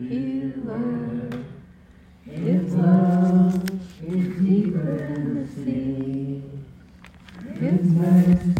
[0.00, 1.44] healer.
[2.24, 3.70] His love
[4.06, 6.42] is deeper than the sea.
[7.60, 8.51] His mercy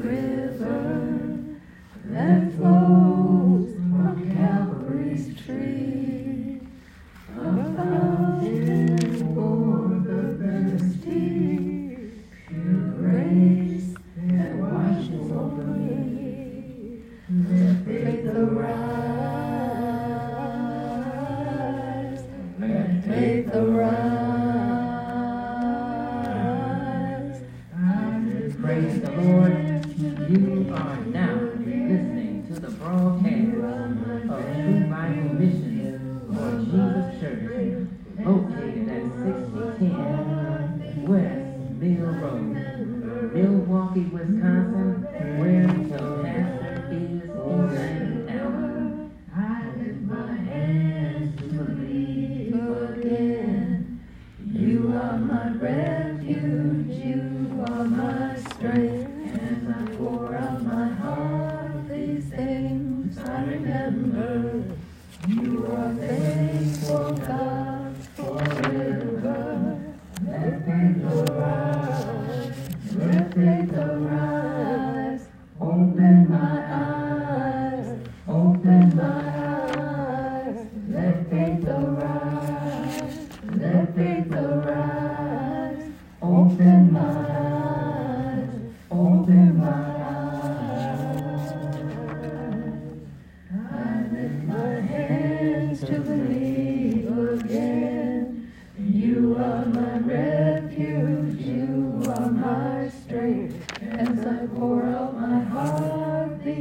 [0.00, 1.38] river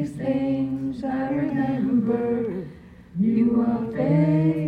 [0.02, 2.66] these things I remember.
[3.20, 4.61] You are faithful,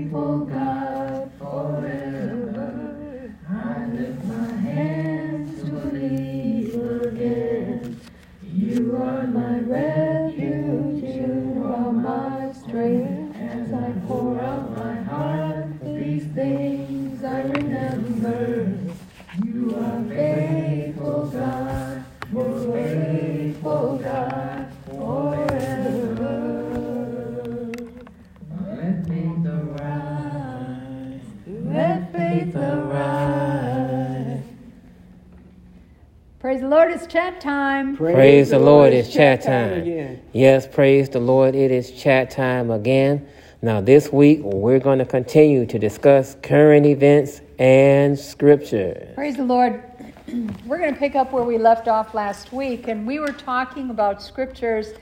[38.24, 40.22] Praise the Lord, it's chat time.
[40.32, 43.28] Yes, praise the Lord, it is chat time again.
[43.62, 49.12] Now, this week, we're going to continue to discuss current events and scripture.
[49.14, 49.84] Praise the Lord.
[50.66, 53.90] We're going to pick up where we left off last week, and we were talking
[53.90, 54.94] about scriptures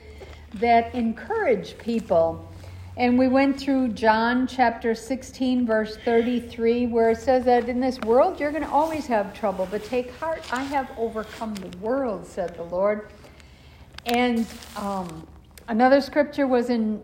[0.54, 2.51] that encourage people.
[2.96, 7.98] And we went through John chapter 16, verse 33, where it says that in this
[8.00, 12.26] world you're going to always have trouble, but take heart, I have overcome the world,
[12.26, 13.08] said the Lord.
[14.04, 15.26] And um,
[15.68, 17.02] another scripture was in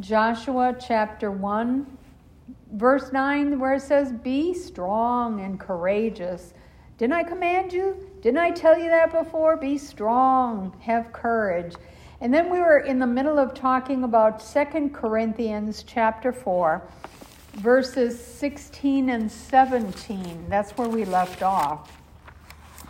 [0.00, 1.98] Joshua chapter 1,
[2.72, 6.54] verse 9, where it says, Be strong and courageous.
[6.96, 8.10] Didn't I command you?
[8.22, 9.58] Didn't I tell you that before?
[9.58, 11.74] Be strong, have courage.
[12.20, 16.82] And then we were in the middle of talking about Second Corinthians chapter 4,
[17.54, 20.46] verses 16 and 17.
[20.48, 21.92] That's where we left off.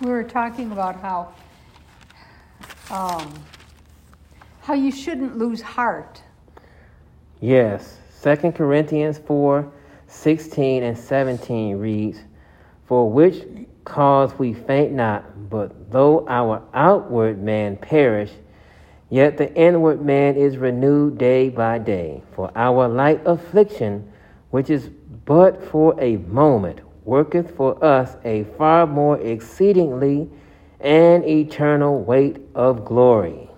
[0.01, 1.33] We were talking about how
[2.89, 3.35] um,
[4.61, 6.23] how you shouldn't lose heart.
[7.41, 9.73] Yes, 2 Corinthians 4
[10.09, 12.21] 16 and 17 reads,
[12.87, 13.43] For which
[13.85, 18.31] cause we faint not, but though our outward man perish,
[19.11, 22.23] yet the inward man is renewed day by day.
[22.33, 24.11] For our light affliction,
[24.51, 24.89] which is
[25.25, 30.29] but for a moment, worketh for us a far more exceedingly
[30.81, 33.49] and eternal weight of glory.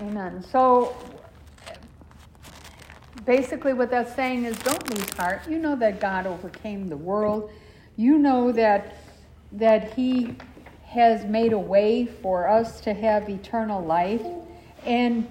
[0.00, 0.42] Amen.
[0.50, 0.96] So
[3.24, 5.48] basically, what that's saying is don't lose heart.
[5.48, 7.50] You know that God overcame the world.
[7.96, 8.96] You know that
[9.52, 10.36] that He
[10.96, 14.22] has made a way for us to have eternal life.
[14.86, 15.28] And,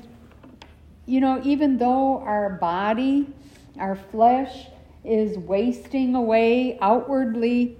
[1.08, 3.28] you know, even though our body,
[3.80, 4.68] our flesh,
[5.04, 7.78] is wasting away outwardly,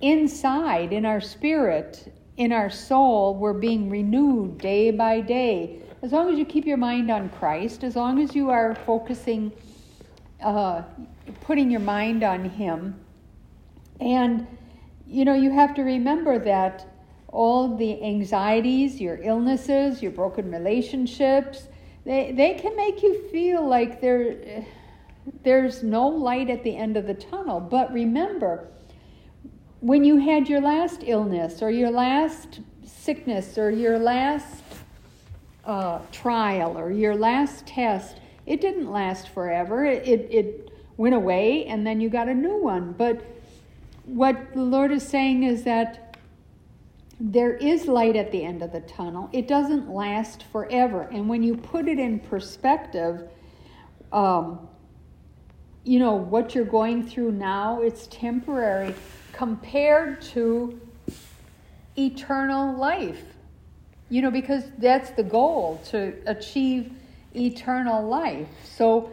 [0.00, 5.80] inside, in our spirit, in our soul, we're being renewed day by day.
[6.02, 9.52] As long as you keep your mind on Christ, as long as you are focusing,
[10.42, 10.82] uh,
[11.42, 12.98] putting your mind on Him,
[14.00, 14.46] and
[15.06, 16.86] you know, you have to remember that
[17.32, 21.66] all the anxieties, your illnesses, your broken relationships,
[22.04, 24.64] they, they can make you feel like there,
[25.42, 27.58] there's no light at the end of the tunnel.
[27.58, 28.68] But remember,
[29.80, 34.62] when you had your last illness or your last sickness or your last
[35.64, 39.84] uh, trial or your last test, it didn't last forever.
[39.84, 42.92] It, it, it went away and then you got a new one.
[42.92, 43.24] But
[44.04, 46.11] what the Lord is saying is that
[47.24, 49.30] there is light at the end of the tunnel.
[49.32, 51.02] It doesn't last forever.
[51.12, 53.28] And when you put it in perspective,
[54.10, 54.68] um,
[55.84, 58.92] you know, what you're going through now, it's temporary
[59.32, 60.80] compared to
[61.96, 63.22] eternal life.
[64.08, 66.92] You know, because that's the goal to achieve
[67.36, 68.48] eternal life.
[68.64, 69.12] So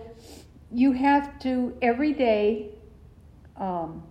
[0.72, 2.72] you have to every day,
[3.56, 4.02] um,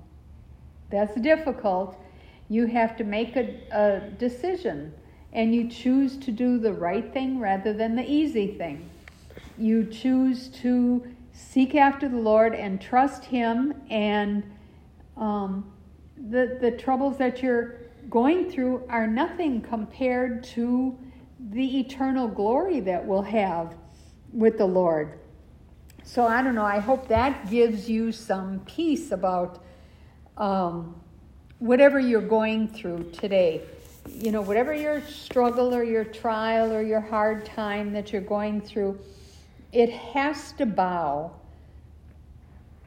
[0.88, 2.00] that's difficult.
[2.48, 4.92] You have to make a, a decision
[5.32, 8.88] and you choose to do the right thing rather than the easy thing.
[9.58, 14.42] You choose to seek after the Lord and trust Him and
[15.16, 15.72] um,
[16.16, 17.76] the, the troubles that you're
[18.08, 20.98] going through are nothing compared to
[21.50, 23.74] the eternal glory that we'll have
[24.32, 25.18] with the Lord.
[26.02, 29.62] So I don't know, I hope that gives you some peace about
[30.36, 31.00] um,
[31.58, 33.62] whatever you're going through today.
[34.08, 38.60] You know, whatever your struggle or your trial or your hard time that you're going
[38.60, 38.98] through,
[39.72, 41.32] it has to bow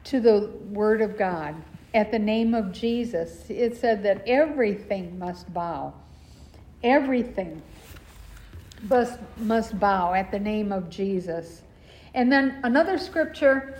[0.04, 1.54] to the Word of God
[1.94, 3.44] at the name of Jesus.
[3.48, 5.94] It said that everything must bow.
[6.82, 7.62] Everything
[8.88, 11.62] must, must bow at the name of Jesus.
[12.14, 13.78] And then another scripture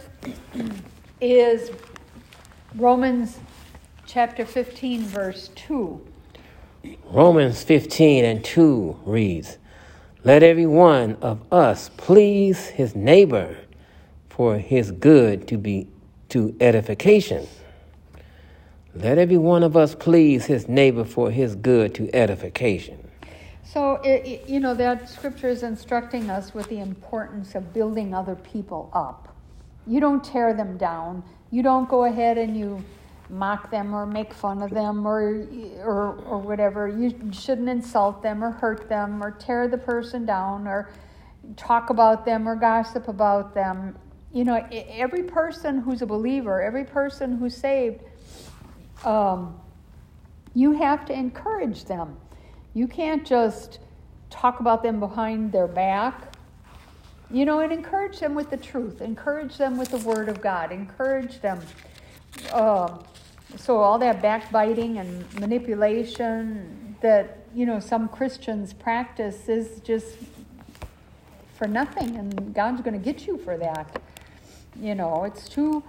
[1.20, 1.70] is
[2.76, 3.38] Romans
[4.06, 6.00] chapter 15, verse 2.
[7.04, 9.58] Romans 15 and 2 reads,
[10.24, 13.56] Let every one of us please his neighbor
[14.28, 15.88] for his good to be
[16.30, 17.46] to edification.
[18.94, 23.10] Let every one of us please his neighbor for his good to edification.
[23.64, 28.14] So, it, it, you know, that scripture is instructing us with the importance of building
[28.14, 29.34] other people up.
[29.86, 31.22] You don't tear them down.
[31.50, 32.84] You don't go ahead and you
[33.32, 35.46] mock them or make fun of them or,
[35.82, 36.86] or, or whatever.
[36.86, 40.90] You shouldn't insult them or hurt them or tear the person down or
[41.56, 43.96] talk about them or gossip about them.
[44.32, 48.02] You know, every person who's a believer, every person who's saved,
[49.04, 49.58] um,
[50.54, 52.16] you have to encourage them.
[52.74, 53.78] You can't just
[54.28, 56.34] talk about them behind their back.
[57.30, 59.00] You know, and encourage them with the truth.
[59.00, 60.70] Encourage them with the Word of God.
[60.70, 61.60] Encourage them.
[62.52, 62.98] Uh,
[63.56, 70.16] so, all that backbiting and manipulation that, you know, some Christians practice is just
[71.54, 74.00] for nothing, and God's going to get you for that.
[74.80, 75.82] You know, it's too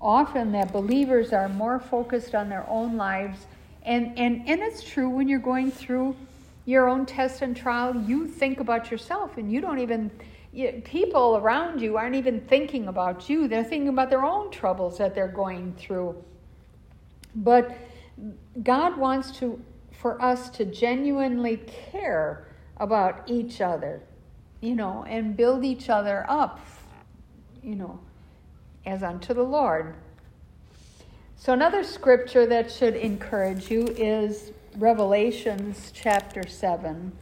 [0.00, 3.46] often that believers are more focused on their own lives.
[3.82, 6.14] And, and, and it's true when you're going through
[6.66, 10.10] your own test and trial, you think about yourself and you don't even,
[10.84, 13.48] people around you aren't even thinking about you.
[13.48, 16.22] They're thinking about their own troubles that they're going through.
[17.34, 17.76] But
[18.62, 19.60] God wants to,
[19.92, 21.58] for us to genuinely
[21.92, 22.46] care
[22.78, 24.00] about each other,
[24.60, 26.60] you know, and build each other up,
[27.62, 28.00] you know,
[28.86, 29.94] as unto the Lord.
[31.36, 37.12] So, another scripture that should encourage you is Revelations chapter 7.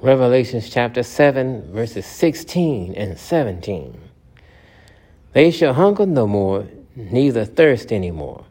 [0.00, 4.00] Revelations chapter 7, verses 16 and 17.
[5.32, 8.44] They shall hunger no more, neither thirst any more,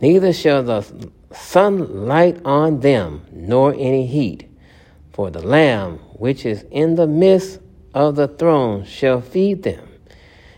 [0.00, 4.48] neither shall the sun light on them, nor any heat.
[5.12, 7.60] For the Lamb which is in the midst
[7.94, 9.88] of the throne shall feed them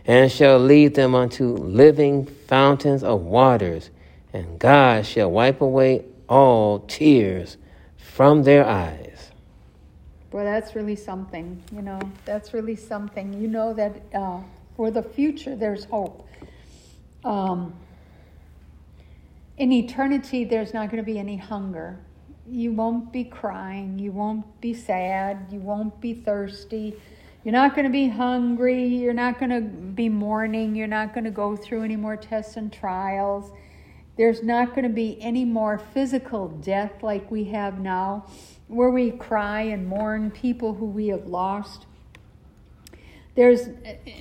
[0.09, 3.90] and shall lead them unto living fountains of waters,
[4.33, 7.59] and God shall wipe away all tears
[7.97, 9.30] from their eyes.
[10.33, 13.38] Well, that's really something, you know, that's really something.
[13.40, 14.40] You know that uh,
[14.76, 16.26] For the future, there's hope.
[17.25, 17.75] Um,
[19.58, 21.98] in eternity, there's not going to be any hunger.
[22.48, 23.98] You won't be crying.
[23.98, 25.48] You won't be sad.
[25.50, 26.94] You won't be thirsty.
[27.44, 28.86] You're not going to be hungry.
[28.86, 30.74] You're not going to be mourning.
[30.74, 33.50] You're not going to go through any more tests and trials.
[34.16, 38.26] There's not going to be any more physical death like we have now,
[38.66, 41.86] where we cry and mourn people who we have lost.
[43.34, 43.68] There's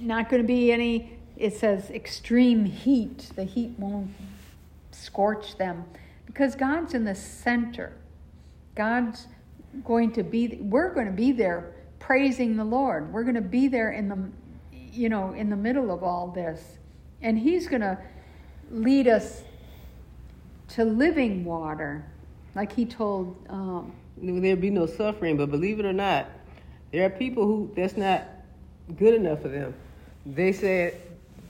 [0.01, 3.31] not going to be any, it says, extreme heat.
[3.35, 4.11] The heat won't
[5.07, 5.85] scorch them
[6.25, 7.93] because God's in the center.
[8.75, 9.27] God's
[9.83, 13.11] going to be, we're going to be there praising the Lord.
[13.11, 14.29] We're going to be there in the,
[14.71, 16.77] you know, in the middle of all this.
[17.21, 17.97] And He's going to
[18.69, 19.43] lead us
[20.69, 22.05] to living water,
[22.53, 23.35] like He told.
[23.49, 26.27] Um, There'll be no suffering, but believe it or not,
[26.91, 28.25] there are people who that's not
[28.97, 29.73] good enough for them.
[30.25, 30.99] They said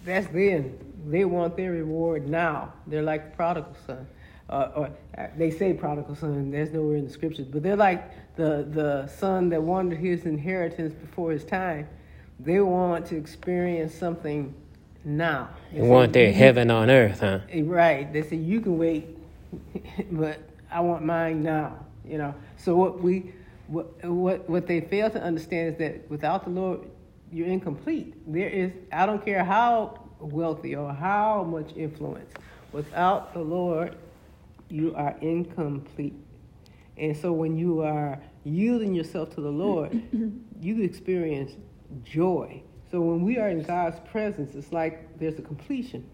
[0.06, 0.87] that's then.
[1.08, 2.74] They want their reward now.
[2.86, 4.08] They're like prodigal son.
[4.50, 6.52] Uh, or uh, they say prodigal son.
[6.52, 10.94] There's nowhere in the scriptures, but they're like the the son that wanted his inheritance
[10.94, 11.88] before his time.
[12.40, 14.54] They want to experience something
[15.04, 15.50] now.
[15.74, 17.40] They want their heaven on earth, huh?
[17.64, 18.12] Right.
[18.12, 19.18] They say you can wait,
[20.12, 20.40] but
[20.72, 21.86] I want mine now.
[22.06, 22.36] You know.
[22.58, 23.34] So what we
[23.68, 26.82] what what what they fail to understand is that without the Lord,
[27.32, 28.14] you're incomplete.
[28.28, 32.32] There is I don't care how wealthy or how much influence.
[32.72, 33.96] Without the Lord,
[34.70, 36.16] you are incomplete.
[36.98, 40.02] And so when you are yielding yourself to the Lord,
[40.62, 41.52] you experience
[42.04, 42.62] joy.
[42.90, 46.10] So when we are in God's presence, it's like there's a completion.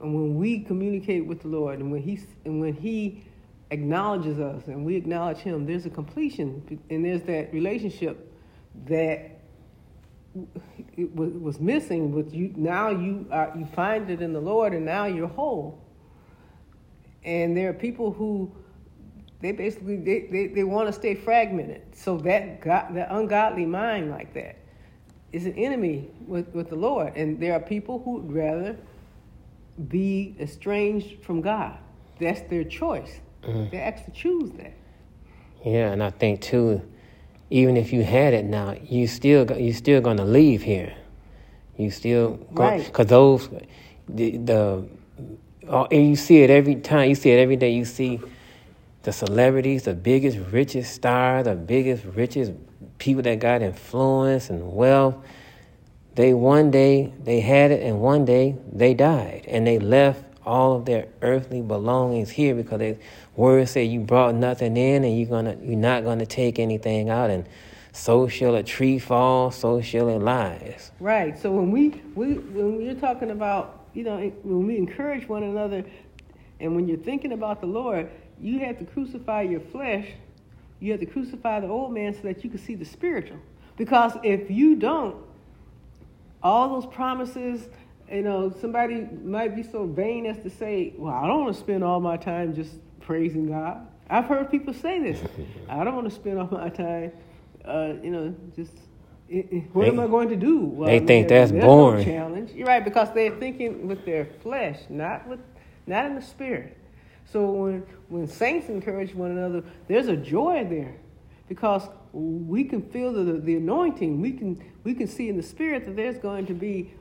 [0.00, 3.24] And when we communicate with the Lord and when he and when he
[3.70, 8.32] acknowledges us and we acknowledge him, there's a completion and there's that relationship
[8.86, 9.33] that
[10.96, 14.72] it was, was missing but you now you are you find it in the lord
[14.72, 15.80] and now you're whole.
[17.24, 18.52] And there are people who
[19.40, 21.82] they basically they, they, they want to stay fragmented.
[21.94, 24.56] So that God, that ungodly mind like that
[25.32, 27.16] is an enemy with, with the lord.
[27.16, 28.76] And there are people who would rather
[29.88, 31.78] be estranged from god.
[32.20, 33.20] That's their choice.
[33.42, 33.70] Mm.
[33.70, 34.74] they actually choose that.
[35.64, 36.82] Yeah and i think too
[37.50, 40.94] even if you had it now, you still you still gonna leave here.
[41.76, 43.48] You still right because those
[44.08, 44.88] the the
[45.68, 47.08] uh, and you see it every time.
[47.08, 47.70] You see it every day.
[47.70, 48.20] You see
[49.02, 52.52] the celebrities, the biggest, richest stars, the biggest, richest
[52.98, 55.16] people that got influence and wealth.
[56.14, 60.76] They one day they had it, and one day they died, and they left all
[60.76, 62.96] of their earthly belongings here because the
[63.36, 67.30] word say you brought nothing in and you're gonna you're not gonna take anything out
[67.30, 67.46] and
[67.94, 70.90] so shall a tree fall, so shall it lies.
[70.98, 71.38] Right.
[71.38, 75.84] So when we, we when you're talking about, you know, when we encourage one another
[76.58, 78.10] and when you're thinking about the Lord,
[78.40, 80.08] you have to crucify your flesh.
[80.80, 83.38] You have to crucify the old man so that you can see the spiritual.
[83.76, 85.14] Because if you don't,
[86.42, 87.68] all those promises
[88.10, 91.60] you know, somebody might be so vain as to say, well, I don't want to
[91.60, 93.86] spend all my time just praising God.
[94.10, 95.20] I've heard people say this.
[95.68, 97.12] I don't want to spend all my time,
[97.64, 98.72] uh, you know, just
[99.72, 100.60] what they, am I going to do?
[100.60, 101.98] Well, they think that's boring.
[101.98, 102.52] No challenge.
[102.52, 105.40] You're right because they're thinking with their flesh, not with,
[105.86, 106.76] not in the spirit.
[107.24, 110.94] So when when saints encourage one another, there's a joy there,
[111.48, 114.20] because we can feel the the anointing.
[114.20, 116.92] We can we can see in the spirit that there's going to be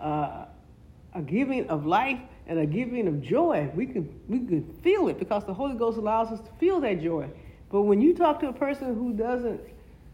[0.00, 0.46] uh,
[1.14, 3.70] a giving of life and a giving of joy.
[3.74, 7.02] We can we can feel it because the Holy Ghost allows us to feel that
[7.02, 7.28] joy.
[7.70, 9.60] But when you talk to a person who doesn't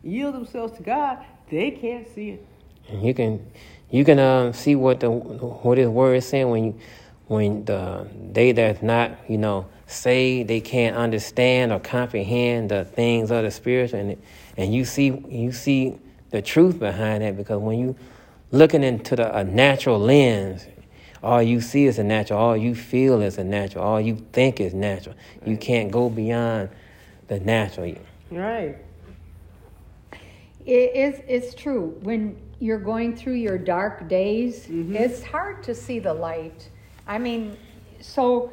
[0.02, 2.47] yield themselves to God, they can't see it.
[2.93, 3.45] You can
[3.90, 6.81] you can um, see what the what His Word is saying when you
[7.26, 13.31] when the they that's not you know say they can't understand or comprehend the things
[13.31, 14.23] of the spiritual and
[14.57, 15.99] and you see you see
[16.31, 17.97] the truth behind that because when you
[18.50, 20.67] looking into the, a natural lens,
[21.23, 24.61] all you see is a natural, all you feel is a natural, all you think
[24.61, 25.15] is natural.
[25.41, 25.49] Right.
[25.49, 26.71] You can't go beyond
[27.29, 27.97] the natural.
[28.31, 28.76] Right.
[30.65, 31.97] It is, it's true.
[32.03, 34.97] When you're going through your dark days, mm-hmm.
[34.97, 36.69] it's hard to see the light.
[37.07, 37.57] I mean,
[38.00, 38.53] so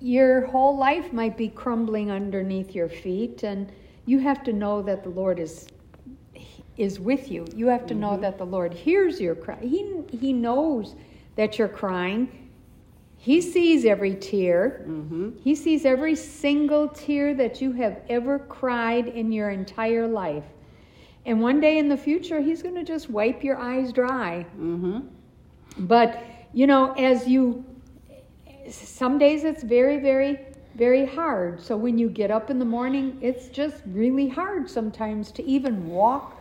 [0.00, 3.70] your whole life might be crumbling underneath your feet, and
[4.06, 5.68] you have to know that the Lord is
[6.78, 7.46] is with you.
[7.54, 8.00] You have to mm-hmm.
[8.00, 9.58] know that the Lord hears your cry.
[9.60, 10.94] He, he knows
[11.36, 12.50] that you're crying.
[13.16, 14.84] He sees every tear.
[14.86, 15.30] Mm-hmm.
[15.42, 20.44] He sees every single tear that you have ever cried in your entire life.
[21.26, 24.46] And one day in the future, He's going to just wipe your eyes dry.
[24.56, 25.00] Mm-hmm.
[25.80, 27.64] But, you know, as you,
[28.70, 30.38] some days it's very, very,
[30.76, 31.60] very hard.
[31.60, 35.88] So when you get up in the morning, it's just really hard sometimes to even
[35.88, 36.37] walk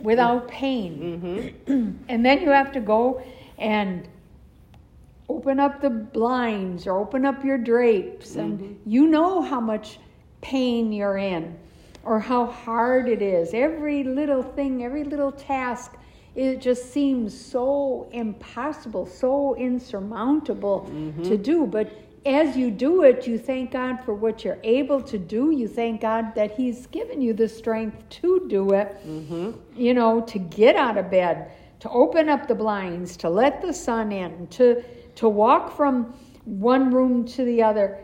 [0.00, 1.56] without pain.
[1.66, 2.04] Mm-hmm.
[2.08, 3.22] And then you have to go
[3.58, 4.06] and
[5.28, 9.98] open up the blinds or open up your drapes, and you know how much
[10.40, 11.58] pain you're in
[12.04, 13.52] or how hard it is.
[13.52, 15.96] Every little thing, every little task,
[16.36, 20.88] it just seems so impossible, so insurmountable
[21.24, 21.66] to do.
[21.66, 21.90] But
[22.26, 25.52] as you do it, you thank God for what you're able to do.
[25.52, 29.52] You thank God that He's given you the strength to do it, mm-hmm.
[29.76, 33.72] you know, to get out of bed, to open up the blinds, to let the
[33.72, 34.82] sun in, to,
[35.14, 36.14] to walk from
[36.44, 37.98] one room to the other.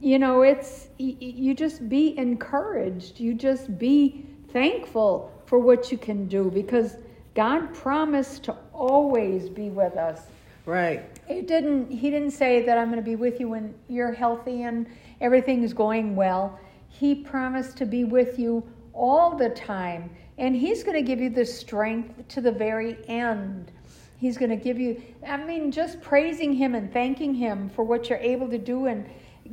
[0.00, 3.20] You know, it's, you just be encouraged.
[3.20, 6.96] You just be thankful for what you can do because
[7.34, 10.22] God promised to always be with us.
[10.66, 11.08] Right.
[11.28, 11.90] It didn't.
[11.90, 14.86] He didn't say that I'm going to be with you when you're healthy and
[15.20, 16.58] everything is going well.
[16.88, 21.30] He promised to be with you all the time, and He's going to give you
[21.30, 23.70] the strength to the very end.
[24.18, 25.00] He's going to give you.
[25.26, 29.08] I mean, just praising Him and thanking Him for what you're able to do, and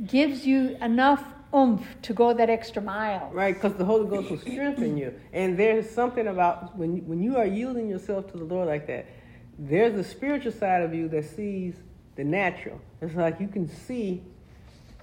[0.06, 3.30] gives you enough oomph to go that extra mile.
[3.32, 5.14] Right, because the Holy Ghost will strengthen you.
[5.32, 9.06] And there's something about when when you are yielding yourself to the Lord like that,
[9.58, 11.74] there's the spiritual side of you that sees
[12.16, 12.80] the natural.
[13.00, 14.22] It's like you can see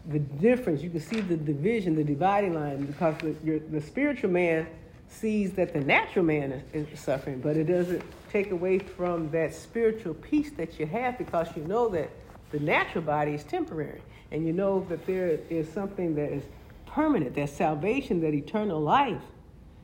[0.08, 0.82] the difference.
[0.82, 4.68] You can see the division, the dividing line, because the, your, the spiritual man
[5.08, 9.54] sees that the natural man is, is suffering, but it doesn't take away from that
[9.54, 12.10] spiritual peace that you have because you know that
[12.52, 16.44] the natural body is temporary, and you know that there is something that is
[16.86, 19.22] permanent, that salvation, that eternal life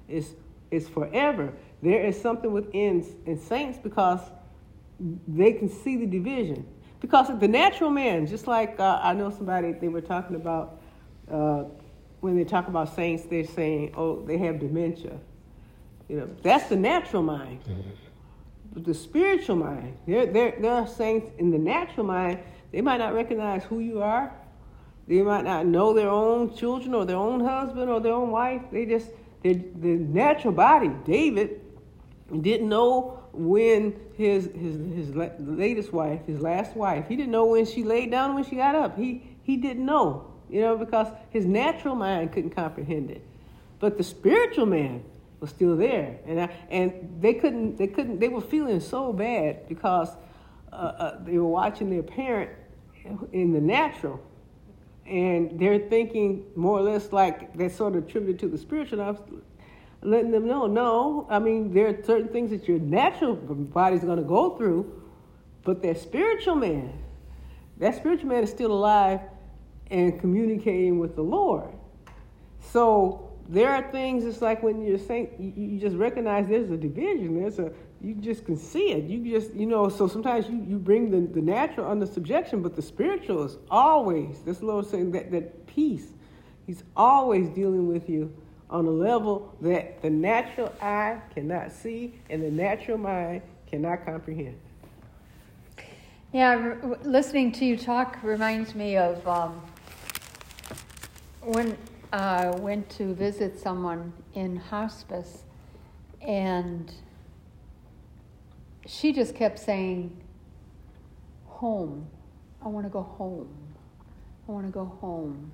[0.07, 0.33] is
[0.71, 1.53] is forever.
[1.81, 4.19] There is something within in saints because
[5.27, 6.65] they can see the division.
[6.99, 10.79] Because the natural man, just like uh, I know somebody they were talking about
[11.31, 11.65] uh,
[12.21, 15.19] when they talk about saints, they're saying, "Oh, they have dementia."
[16.07, 17.59] You know, that's the natural mind.
[18.73, 22.39] But the spiritual mind, there, there, there are saints in the natural mind.
[22.71, 24.31] They might not recognize who you are.
[25.07, 28.61] They might not know their own children or their own husband or their own wife.
[28.71, 29.09] They just,
[29.41, 30.91] the natural body.
[31.05, 31.61] David
[32.41, 37.45] didn't know when his his his la- latest wife, his last wife, he didn't know
[37.45, 38.97] when she laid down when she got up.
[38.97, 43.21] He he didn't know, you know, because his natural mind couldn't comprehend it.
[43.79, 45.03] But the spiritual man
[45.39, 49.67] was still there, and I, and they couldn't they couldn't they were feeling so bad
[49.67, 50.09] because
[50.71, 52.51] uh, uh, they were watching their parent
[53.31, 54.19] in the natural,
[55.05, 59.01] and they're thinking more or less like that's sort of attributed to the spiritual.
[59.01, 59.21] I was
[60.01, 64.17] letting them know, no, I mean there are certain things that your natural body's going
[64.17, 65.01] to go through,
[65.63, 66.97] but that spiritual man,
[67.77, 69.21] that spiritual man is still alive
[69.89, 71.73] and communicating with the Lord.
[72.59, 74.25] So there are things.
[74.25, 77.39] It's like when you're saying you, you just recognize there's a division.
[77.39, 79.05] There's a you just can see it.
[79.05, 79.89] You just you know.
[79.89, 84.41] So sometimes you, you bring the, the natural under subjection, but the spiritual is always.
[84.41, 86.07] This Lord saying that that peace.
[86.65, 88.35] He's always dealing with you
[88.69, 94.57] on a level that the natural eye cannot see and the natural mind cannot comprehend.
[96.33, 99.61] Yeah, r- listening to you talk reminds me of um,
[101.41, 101.77] when
[102.11, 105.43] I went to visit someone in hospice,
[106.21, 106.91] and
[108.85, 110.15] she just kept saying,
[111.45, 112.07] Home.
[112.63, 113.49] I want to go home.
[114.47, 115.51] I want to go home.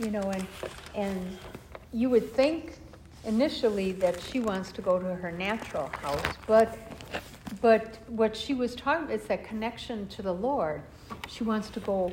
[0.00, 0.46] You know, and,
[0.94, 1.38] and
[1.94, 2.76] you would think
[3.24, 6.76] initially that she wants to go to her natural house, but
[7.62, 10.82] but what she was talking is that connection to the Lord.
[11.28, 12.12] She wants to go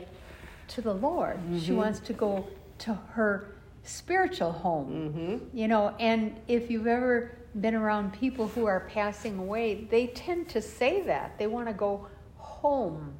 [0.70, 1.40] to the Lord.
[1.54, 1.76] She mm-hmm.
[1.76, 2.48] wants to go
[2.80, 4.90] to her spiritual home.
[4.92, 5.58] Mm-hmm.
[5.58, 10.48] You know, and if you've ever been around people who are passing away, they tend
[10.50, 11.38] to say that.
[11.40, 13.14] They want to go home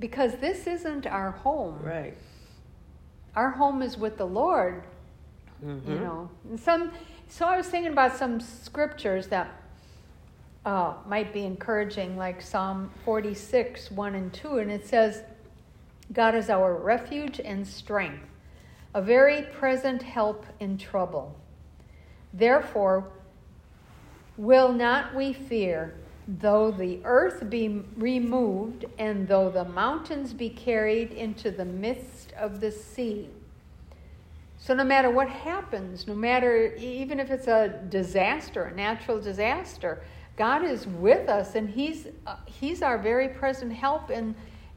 [0.00, 1.78] because this isn't our home.
[1.80, 2.16] Right.
[3.36, 4.84] Our home is with the Lord.
[5.62, 6.92] You know, and some.
[7.28, 9.60] So I was thinking about some scriptures that
[10.64, 15.22] uh, might be encouraging, like Psalm 46, 1 and 2, and it says,
[16.12, 18.26] God is our refuge and strength,
[18.94, 21.38] a very present help in trouble.
[22.34, 23.10] Therefore,
[24.36, 25.94] will not we fear,
[26.26, 32.60] though the earth be removed, and though the mountains be carried into the midst of
[32.60, 33.28] the sea?
[34.62, 40.02] So no matter what happens, no matter even if it's a disaster, a natural disaster,
[40.36, 44.34] God is with us, and He's uh, He's our very present help in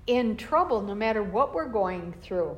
[0.07, 2.57] in trouble, no matter what we're going through.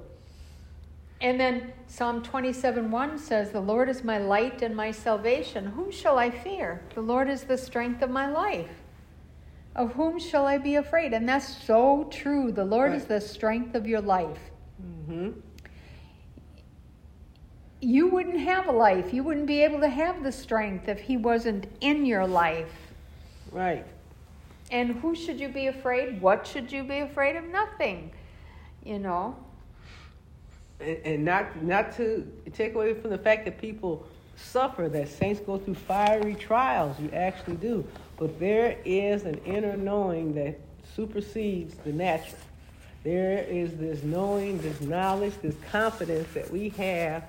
[1.22, 5.66] And then Psalm 27 1 says, The Lord is my light and my salvation.
[5.66, 6.84] Whom shall I fear?
[6.94, 8.70] The Lord is the strength of my life.
[9.76, 11.14] Of whom shall I be afraid?
[11.14, 12.52] And that's so true.
[12.52, 13.02] The Lord right.
[13.02, 14.40] is the strength of your life.
[14.82, 15.40] Mm-hmm.
[17.86, 19.14] You wouldn't have a life.
[19.14, 22.74] You wouldn't be able to have the strength if He wasn't in your life.
[23.52, 23.86] Right.
[24.72, 26.20] And who should you be afraid?
[26.20, 27.44] What should you be afraid of?
[27.44, 28.10] Nothing.
[28.84, 29.36] You know.
[30.80, 35.40] And, and not not to take away from the fact that people suffer, that saints
[35.40, 37.00] go through fiery trials.
[37.00, 37.86] You actually do.
[38.18, 40.60] But there is an inner knowing that
[40.96, 42.40] supersedes the natural.
[43.04, 47.24] There is this knowing, this knowledge, this confidence that we have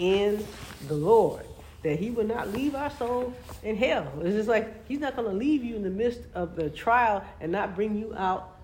[0.00, 0.44] in
[0.88, 1.46] the Lord.
[1.82, 3.32] That He will not leave our soul
[3.62, 4.12] in hell.
[4.22, 7.24] It's just like He's not going to leave you in the midst of the trial
[7.40, 8.58] and not bring you out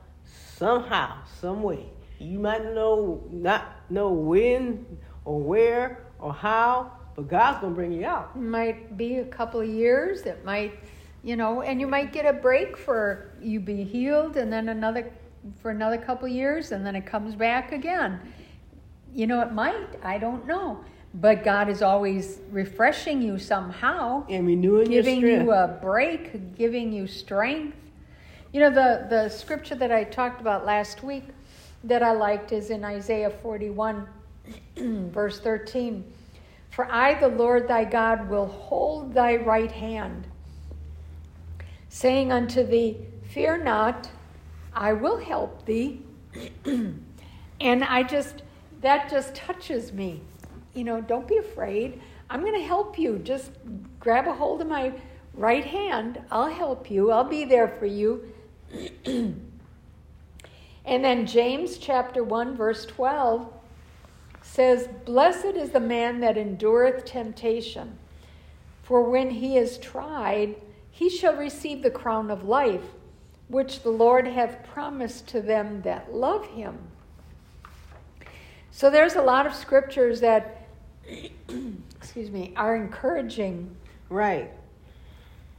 [0.57, 1.87] somehow, some way.
[2.19, 7.93] You might know not know when or where or how, but God's going to bring
[7.93, 8.33] you out.
[8.35, 10.23] It might be a couple of years.
[10.23, 10.73] It might
[11.23, 15.11] you know, and you might get a break for you be healed and then another
[15.61, 18.21] for another couple of years and then it comes back again.
[19.13, 20.85] You know, it might, I don't know.
[21.19, 27.07] But God is always refreshing you somehow and renewing giving you a break, giving you
[27.07, 27.77] strength.
[28.53, 31.25] You know, the, the scripture that I talked about last week
[31.85, 34.07] that I liked is in Isaiah 41,
[34.77, 36.05] verse 13.
[36.71, 40.27] For I, the Lord thy God, will hold thy right hand
[41.97, 42.99] saying unto thee,
[43.33, 44.11] Fear not,
[44.75, 46.03] I will help thee.
[46.67, 47.05] and
[47.61, 48.43] I just,
[48.83, 50.21] that just touches me.
[50.77, 52.01] You know, don't be afraid.
[52.29, 53.19] I'm going to help you.
[53.19, 53.51] Just
[53.99, 54.93] grab a hold of my
[55.33, 56.21] right hand.
[56.31, 57.11] I'll help you.
[57.11, 58.33] I'll be there for you.
[59.07, 59.45] and
[60.85, 63.53] then James chapter 1, verse 12
[64.43, 67.99] says, Blessed is the man that endureth temptation,
[68.83, 70.57] for when he is tried,
[70.91, 72.85] he shall receive the crown of life,
[73.49, 76.79] which the Lord hath promised to them that love him.
[78.71, 80.66] So there's a lot of scriptures that,
[81.97, 83.75] excuse me, are encouraging.
[84.09, 84.51] Right.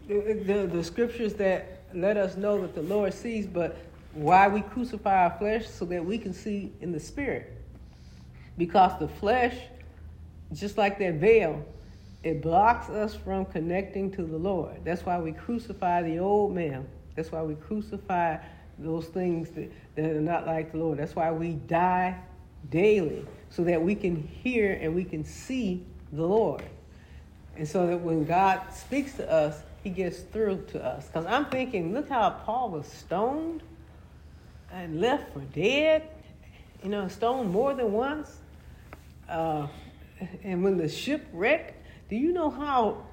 [0.08, 3.78] The, the, the scriptures that let us know that the Lord sees, but
[4.14, 7.54] why we crucify our flesh so that we can see in the spirit.
[8.58, 9.56] Because the flesh,
[10.54, 11.64] just like that veil,
[12.24, 14.84] it blocks us from connecting to the Lord.
[14.84, 16.88] That's why we crucify the old man.
[17.16, 18.38] That's why we crucify
[18.80, 21.00] those things that, that are not like the Lord.
[21.00, 22.18] That's why we die
[22.70, 26.64] daily, so that we can hear and we can see the Lord.
[27.56, 31.08] And so that when God speaks to us, he gets through to us.
[31.08, 33.64] Because I'm thinking, look how Paul was stoned
[34.72, 36.10] and left for dead.
[36.84, 38.38] You know, stoned more than once.
[39.28, 39.68] Uh,
[40.44, 41.76] and when the ship wrecked,
[42.10, 43.04] do you know how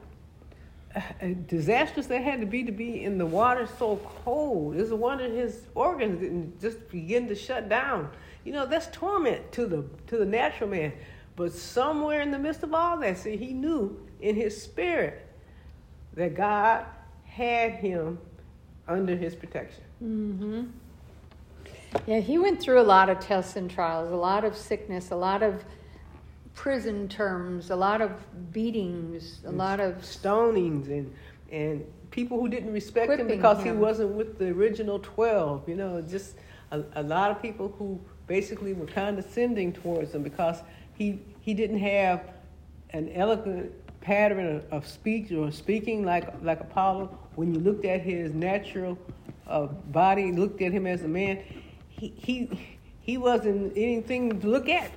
[1.46, 4.76] disastrous that had to be to be in the water so cold?
[4.76, 8.10] It's a wonder his organs didn't just begin to shut down.
[8.44, 10.92] You know, that's torment to the to the natural man.
[11.36, 15.26] But somewhere in the midst of all that, see, he knew in his spirit
[16.14, 16.86] that God
[17.24, 18.18] had him
[18.86, 19.82] under his protection.
[20.02, 20.64] Mm-hmm.
[22.06, 25.16] Yeah, he went through a lot of tests and trials, a lot of sickness, a
[25.16, 25.64] lot of
[26.54, 28.12] prison terms, a lot of
[28.52, 31.12] beatings, a lot of stonings, and
[31.50, 33.64] and people who didn't respect him because him.
[33.64, 35.68] he wasn't with the original twelve.
[35.68, 36.36] You know, just
[36.70, 40.62] a, a lot of people who basically were condescending towards him because
[40.94, 42.22] he he didn't have
[42.90, 47.18] an eloquent pattern of speech or speaking like like Apollo.
[47.34, 48.96] When you looked at his natural
[49.46, 51.42] uh, body, looked at him as a man,
[51.88, 54.90] he he he wasn't anything to look at.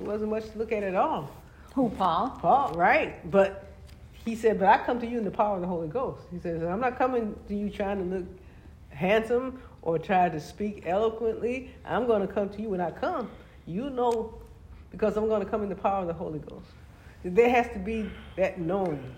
[0.00, 1.30] It wasn't much to look at at all.
[1.74, 2.38] Who, Paul?
[2.40, 3.30] Paul, right.
[3.30, 3.66] But
[4.24, 6.22] he said, But I come to you in the power of the Holy Ghost.
[6.32, 8.26] He says, I'm not coming to you trying to look
[8.88, 11.70] handsome or try to speak eloquently.
[11.84, 13.30] I'm going to come to you when I come.
[13.66, 14.34] You know,
[14.90, 16.66] because I'm going to come in the power of the Holy Ghost.
[17.24, 19.14] There has to be that knowing.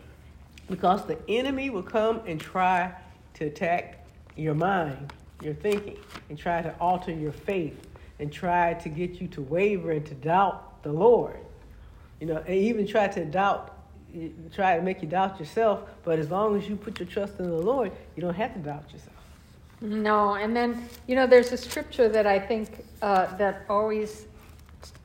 [0.68, 2.92] Because the enemy will come and try
[3.34, 5.10] to attack your mind,
[5.42, 5.96] your thinking,
[6.28, 10.14] and try to alter your faith, and try to get you to waver and to
[10.14, 11.38] doubt the Lord.
[12.20, 13.74] You know, and even try to doubt,
[14.52, 17.48] try to make you doubt yourself, but as long as you put your trust in
[17.48, 19.17] the Lord, you don't have to doubt yourself.
[19.80, 24.26] No, and then, you know, there's a scripture that I think uh, that always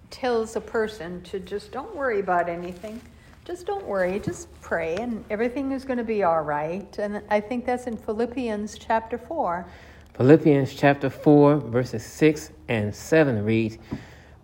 [0.09, 3.01] tells a person to just don't worry about anything.
[3.45, 6.97] Just don't worry, just pray, and everything is going to be all right.
[6.97, 9.65] And I think that's in Philippians chapter 4.
[10.13, 13.77] Philippians chapter 4, verses 6 and 7 reads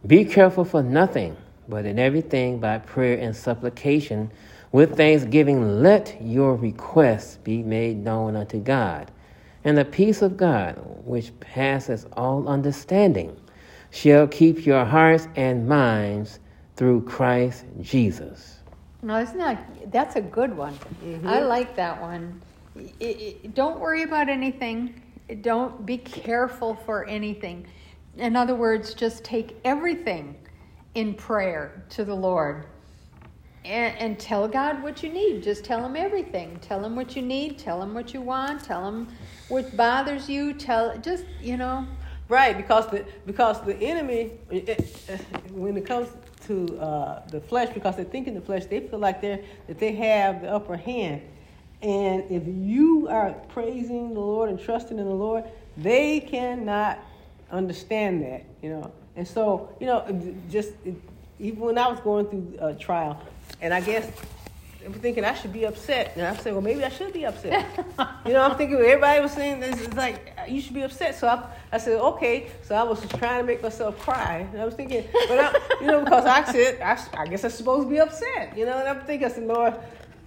[0.06, 1.38] Be careful for nothing,
[1.70, 4.30] but in everything by prayer and supplication,
[4.72, 9.12] with thanksgiving, let your requests be made known unto God.
[9.64, 13.36] And the peace of God, which passes all understanding,
[13.92, 16.40] shall keep your hearts and minds
[16.76, 18.60] through Christ Jesus.
[19.02, 20.74] No, isn't that that's a good one?
[21.04, 21.28] Mm-hmm.
[21.28, 22.42] I like that one.
[22.76, 25.02] It, it, don't worry about anything.
[25.42, 27.66] Don't be careful for anything.
[28.18, 30.36] In other words, just take everything
[30.96, 32.66] in prayer to the Lord
[33.66, 35.44] and, and, tell God what you need.
[35.44, 36.58] Just tell Him everything.
[36.62, 37.58] Tell Him what you need.
[37.58, 38.64] Tell Him what you want.
[38.64, 39.08] Tell Him
[39.50, 40.54] what bothers you.
[40.54, 41.86] Tell just you know.
[42.30, 44.32] Right, because the because the enemy,
[45.52, 46.10] when it comes
[46.46, 49.80] to uh, the flesh, because they think in the flesh, they feel like they that
[49.80, 51.22] they have the upper hand.
[51.82, 55.46] And if you are praising the Lord and trusting in the Lord,
[55.78, 57.00] they cannot
[57.52, 58.92] understand that, you know.
[59.16, 60.06] And so, you know,
[60.50, 60.72] just
[61.40, 63.22] even when I was going through a trial,
[63.62, 64.12] and I guess
[64.86, 66.14] I'm thinking I should be upset.
[66.16, 67.66] And I said, well, maybe I should be upset.
[68.26, 71.16] you know, I'm thinking everybody was saying this is like you should be upset.
[71.16, 72.50] So I, I said, okay.
[72.64, 74.48] So I was trying to make myself cry.
[74.52, 77.52] And I was thinking, but I, you know, because I said, I, I guess I'm
[77.52, 78.58] supposed to be upset.
[78.58, 79.76] You know, and I'm thinking, I said, Lord,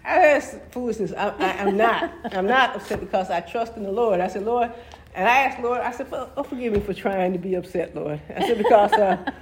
[0.05, 1.12] that's foolishness.
[1.16, 2.12] I, I, am not.
[2.33, 4.21] I'm not upset because I trust in the Lord.
[4.21, 4.71] I said, Lord,
[5.14, 8.21] and I asked Lord, I said, oh, forgive me for trying to be upset, Lord.
[8.35, 9.33] I said, because, uh,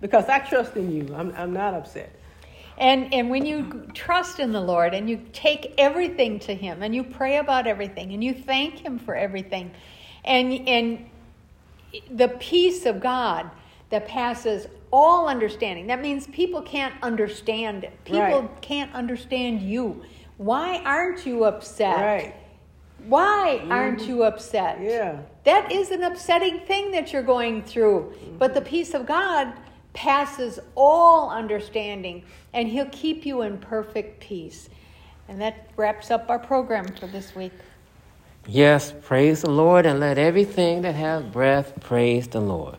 [0.00, 1.14] because I trust in you.
[1.14, 2.17] I'm, I'm not upset.
[2.78, 6.94] And, and when you trust in the Lord and you take everything to Him and
[6.94, 9.72] you pray about everything and you thank Him for everything,
[10.24, 11.10] and, and
[12.10, 13.50] the peace of God
[13.90, 18.04] that passes all understanding, that means people can't understand it.
[18.04, 18.62] People right.
[18.62, 20.04] can't understand you.
[20.36, 21.96] Why aren't you upset?
[21.96, 22.34] Right.
[23.06, 24.10] Why aren't mm-hmm.
[24.10, 24.80] you upset?
[24.80, 25.20] Yeah.
[25.44, 28.00] That is an upsetting thing that you're going through.
[28.00, 28.38] Mm-hmm.
[28.38, 29.52] But the peace of God
[29.92, 34.68] passes all understanding, and He'll keep you in perfect peace.
[35.28, 37.52] And that wraps up our program for this week.
[38.46, 42.76] Yes, praise the Lord, and let everything that has breath praise the Lord.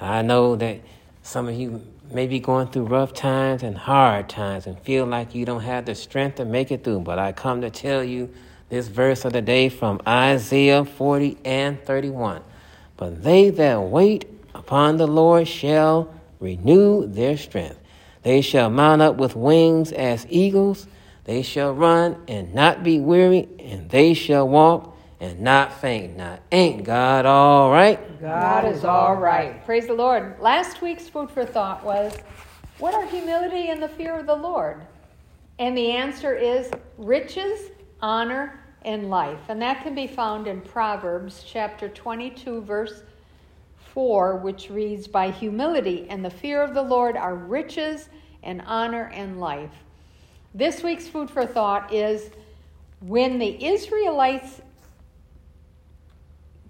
[0.00, 0.80] I know that
[1.22, 5.34] some of you may be going through rough times and hard times and feel like
[5.34, 8.32] you don't have the strength to make it through, but I come to tell you
[8.68, 12.42] this verse of the day from Isaiah 40 and 31.
[12.96, 17.80] But they that wait upon the Lord shall renew their strength.
[18.22, 20.86] They shall mount up with wings as eagles.
[21.24, 26.16] They shall run and not be weary, and they shall walk and not faint.
[26.16, 28.20] Now, ain't God all right?
[28.20, 29.64] God is all right.
[29.64, 30.38] Praise the Lord.
[30.38, 32.16] Last week's food for thought was
[32.78, 34.82] what are humility and the fear of the Lord?
[35.58, 37.70] And the answer is riches,
[38.02, 39.38] honor, and life.
[39.48, 43.02] And that can be found in Proverbs chapter 22, verse
[43.94, 48.08] 4, which reads, By humility and the fear of the Lord are riches
[48.42, 49.70] and honor and life.
[50.52, 52.30] This week's food for thought is
[53.00, 54.60] when the Israelites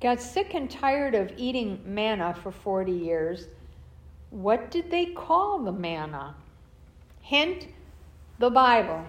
[0.01, 3.49] got sick and tired of eating manna for 40 years,
[4.29, 6.35] what did they call the manna?
[7.23, 7.69] Hint,
[8.39, 9.03] the Bible.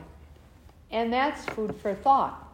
[0.90, 2.45] And that's food for thought.